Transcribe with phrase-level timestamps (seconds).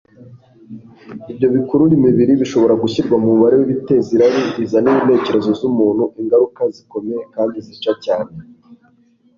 [1.31, 7.55] ibyo bikurura imibiri bishobora gushyirwa mu mubare w'ibiteza irari rizanira intekerezo z'umuntu ingaruka zikomeye kandi
[7.67, 8.31] zica cyane